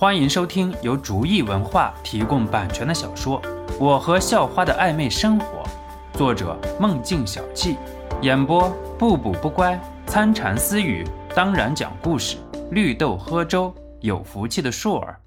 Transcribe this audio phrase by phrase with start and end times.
[0.00, 3.42] 欢迎收听由竹意文化提供版权的小说
[3.80, 5.64] 《我和校花的暧昧生活》，
[6.16, 7.76] 作者梦境小憩，
[8.22, 9.76] 演播不补不乖、
[10.06, 12.36] 参禅私语，当然讲故事，
[12.70, 15.20] 绿豆喝粥，有福气的硕儿。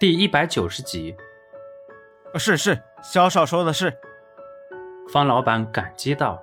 [0.00, 1.14] 第一百九十集，
[2.34, 3.94] 是是，萧少说的是。
[5.12, 6.42] 方老板感激道。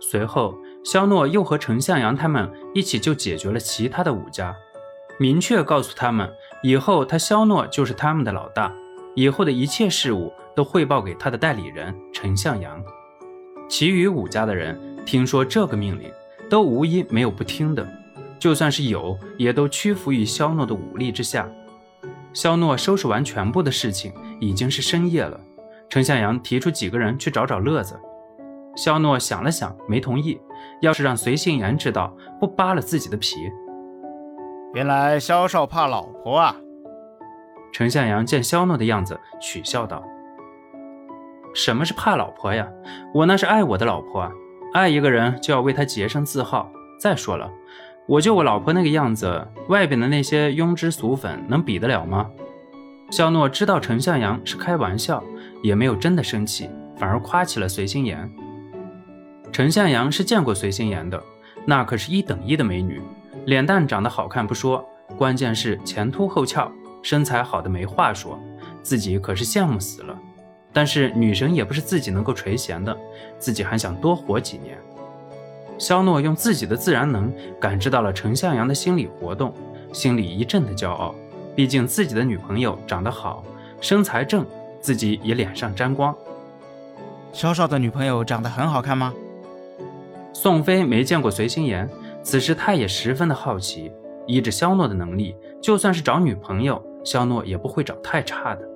[0.00, 4.56] 随后，肖诺又和陈向阳他们一起就解决了其他的五家，
[5.18, 6.30] 明确告诉他们，
[6.62, 8.72] 以后他肖诺就是他们的老大，
[9.14, 12.82] 以后的一切事务都汇报给他的代理人陈向阳。
[13.68, 16.10] 其余五家的人听说这个命令，
[16.50, 17.88] 都无一没有不听的，
[18.38, 21.48] 就算是有，也都屈服于肖诺的武力之下。
[22.34, 25.40] 肖诺收拾完全部的事情，已经是深夜了。
[25.88, 27.98] 陈向阳提出几个人去找找乐子。
[28.76, 30.38] 肖诺想了想，没同意。
[30.82, 33.36] 要是让随心言知道，不扒了自己的皮。
[34.76, 36.54] 原来萧少怕老婆啊！
[37.72, 40.04] 陈向阳见肖诺的样子，取笑道
[41.56, 42.68] ：“什么是怕老婆呀？
[43.14, 44.30] 我那是爱我的老婆啊！
[44.74, 46.70] 爱一个人就要为他洁身自好。
[47.00, 47.50] 再说了，
[48.06, 52.30] 我就我老婆那个样子，外边的那些庸脂俗粉能比得了吗？”
[53.10, 55.24] 肖诺知道陈向阳是开玩笑，
[55.62, 58.30] 也没有真的生气，反而夸起了随心言。
[59.50, 61.22] 陈向阳是见过随心妍的，
[61.64, 63.00] 那可是一等一的美女，
[63.46, 64.84] 脸蛋长得好看不说，
[65.16, 66.70] 关键是前凸后翘，
[67.00, 68.36] 身材好的没话说，
[68.82, 70.18] 自己可是羡慕死了。
[70.72, 72.94] 但是女神也不是自己能够垂涎的，
[73.38, 74.76] 自己还想多活几年。
[75.78, 79.54] 肖诺用自己的自然能感知到了陈向阳的心理活动，
[79.92, 81.14] 心里一阵的骄傲，
[81.54, 83.44] 毕竟自己的女朋友长得好，
[83.80, 84.44] 身材正，
[84.80, 86.12] 自己也脸上沾光。
[87.32, 89.14] 肖少的女朋友长得很好看吗？
[90.32, 91.88] 宋飞没见过随心妍，
[92.26, 93.92] 此时他也十分的好奇。
[94.26, 98.68] 依着肖诺的能力，就算是找女朋友，肖诺也不会找太差的。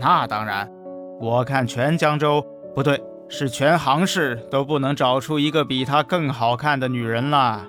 [0.00, 0.70] 那当然，
[1.20, 2.40] 我看全江州
[2.72, 7.66] 不对，是全杭市都不能找出一个比她更好看的女人了。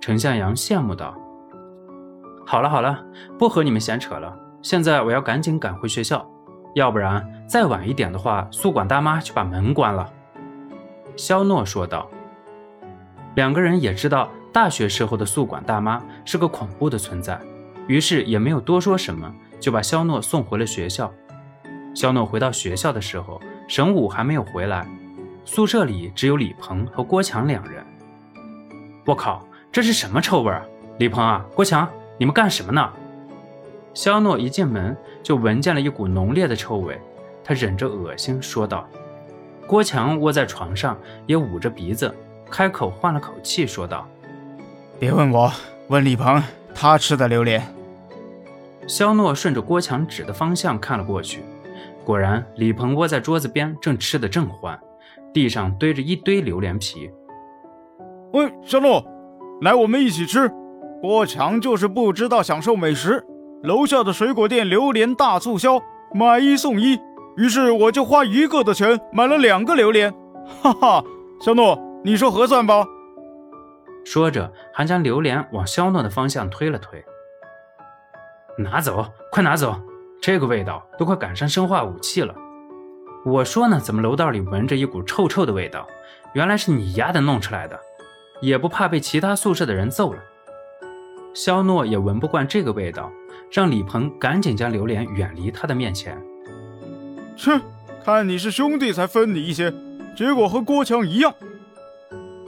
[0.00, 1.14] 陈向阳羡慕道
[2.46, 3.04] ：“好了好了，
[3.38, 6.26] 不和你们闲扯了，现在我要赶紧赶回学校，
[6.74, 10.10] 要不然再晚一点的话，宿管大妈就把门关了。”
[11.14, 12.08] 肖诺说道
[13.34, 17.40] ：“两个人也知道大学时候的宿管大妈是个恐怖的存在，
[17.86, 21.12] 于是也没有多说什么，就把肖诺送回了学校。
[21.94, 24.86] 肖诺回到学校的时候，沈武还没有回来，
[25.44, 27.84] 宿舍里只有李鹏和郭强两人。
[29.04, 30.62] 我靠，这是什么臭味啊！
[30.98, 31.88] 李鹏啊，郭强，
[32.18, 32.92] 你们干什么呢？”
[33.94, 37.00] 肖诺一进门就闻见了一股浓烈的臭味，
[37.44, 38.88] 他忍着恶心说道。
[39.66, 42.14] 郭强窝在床上，也捂着鼻子，
[42.52, 44.06] 开口换了口气说道
[45.00, 45.50] ：“别问我，
[45.88, 46.42] 问李鹏，
[46.74, 47.66] 他吃的榴莲。”
[48.86, 51.42] 肖诺顺着郭强指的方向看了过去，
[52.04, 54.78] 果然李鹏窝在桌子边，正吃得正欢，
[55.32, 57.10] 地上堆着一堆榴莲皮。
[58.34, 59.02] 喂，肖诺，
[59.62, 60.50] 来，我们一起吃。
[61.00, 63.24] 郭强就是不知道享受美食，
[63.62, 65.80] 楼下的水果店榴莲大促销，
[66.12, 67.00] 买一送一。
[67.38, 70.12] 于是我就花一个的钱买了两个榴莲，
[70.60, 71.04] 哈哈，
[71.40, 72.72] 肖诺，你说合算不？
[74.04, 77.04] 说着，还将榴莲往肖诺的方向推了推。
[78.58, 79.80] 拿走，快拿走！
[80.20, 82.34] 这个味道都快赶上生化武器了。
[83.24, 85.86] 我说呢，怎么楼道里闻着一股臭臭的味道？
[86.34, 87.78] 原来是你丫的弄出来的，
[88.40, 90.18] 也不怕被其他宿舍的人揍了。
[91.34, 93.12] 肖诺也闻不惯这个味道，
[93.52, 96.20] 让李鹏赶紧将榴莲远离他的面前。
[97.36, 97.60] 切，
[98.04, 99.72] 看你是兄弟才分你一些，
[100.16, 101.32] 结果和郭强一样。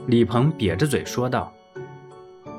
[0.07, 1.51] 李鹏瘪着嘴说道：“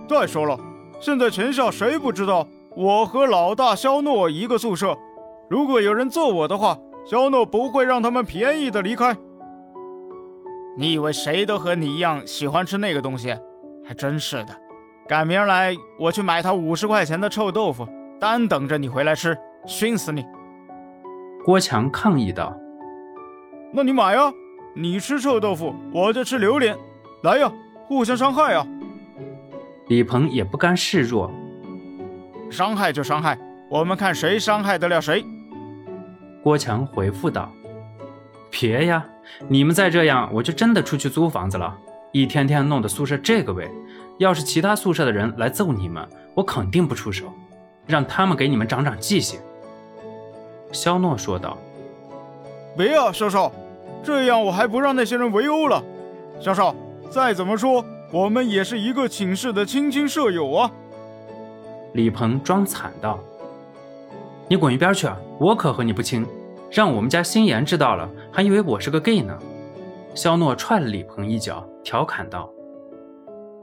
[0.08, 0.58] 再说了，
[1.00, 4.96] 现在全校谁不知道我和老大肖诺一个宿舍？
[5.48, 9.16] 如果有人揍我的话，肖诺不会让他们便宜的离开。
[10.76, 13.36] 你以为谁都和你一样喜欢吃那个东西？
[13.84, 14.48] 还真是的，
[15.06, 17.86] 赶明儿来我去买他五十块钱的臭豆腐，
[18.18, 20.26] 单等着你回来吃，熏死你！”
[21.47, 22.53] 郭强抗议道
[23.72, 24.32] ：“那你买呀，
[24.74, 26.76] 你吃臭豆腐，我就吃榴莲，
[27.26, 27.52] 来呀，
[27.88, 28.64] 互相伤害呀！”
[29.88, 31.28] 李鹏也不甘示弱
[32.48, 33.36] ：“伤害就伤害，
[33.68, 35.24] 我们看谁伤害得了谁。”
[36.40, 37.50] 郭强回复道
[38.48, 39.04] ：“别呀，
[39.48, 41.76] 你们再这样，我就真的出去租房子了。
[42.12, 43.68] 一天天弄得宿舍这个味，
[44.18, 47.24] 要是其他宿舍的人来揍你们，我肯定不出手，
[47.88, 49.40] 让他们给你们长长记性。”
[50.70, 51.58] 肖诺说道
[52.78, 53.50] ：“别啊，肖少，
[54.04, 55.82] 这样我还不让那些人围殴了。
[56.38, 56.74] 少少，
[57.10, 60.70] 再怎么说，我们也是一个寝室的亲亲舍友啊。”
[61.94, 63.18] 李鹏装惨道
[64.48, 65.08] ：“你滚一边去！
[65.38, 66.26] 我可和你不亲，
[66.70, 69.38] 让我们家心妍知道了，还以为我是个 gay 呢。”
[70.14, 72.50] 肖诺踹了李鹏一脚，调侃道：“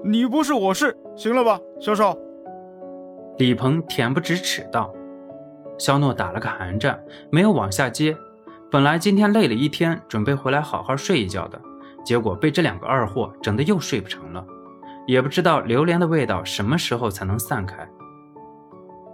[0.03, 2.17] 你不是我是，行了吧，肖少？”
[3.39, 4.93] 李鹏恬不知耻道。
[5.79, 8.15] 肖诺打了个寒战，没有往下接。
[8.69, 11.59] 本来今天累了一天，准备回来好好睡一觉的，
[12.03, 14.45] 结果被这两个二货整得又睡不成了。
[15.05, 17.87] 也不知道榴莲的味道什么时候才能散开。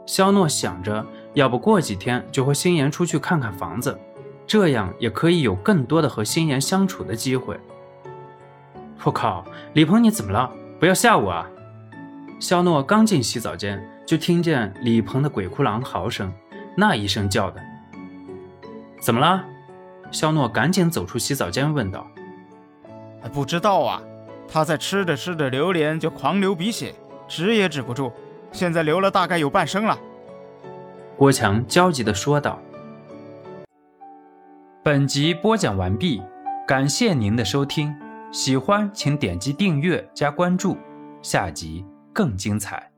[0.05, 3.99] 肖诺想着，要不过几天就和心妍出去看看房子，
[4.45, 7.59] 这样也可以有更多的和心妍相处的机会。
[9.03, 10.51] 我靠，李鹏你怎么了？
[10.79, 11.49] 不要吓我啊！
[12.39, 16.31] 肖诺刚进洗澡间，就听见李鹏的鬼哭狼嚎声，
[16.75, 17.61] 那一声叫的。
[18.99, 19.43] 怎么了？
[20.11, 22.05] 肖诺赶紧走出洗澡间问道。
[23.27, 24.01] 不知道啊。
[24.51, 26.95] 他在吃着吃着榴莲就狂流鼻血，
[27.27, 28.11] 止也止不住，
[28.51, 29.95] 现在流了大概有半升了。
[31.15, 32.59] 郭强焦急地说道。
[34.81, 36.19] 本集播讲完毕，
[36.67, 37.95] 感谢您的收听，
[38.31, 40.75] 喜欢请点击订阅加关注，
[41.21, 42.88] 下集更精彩。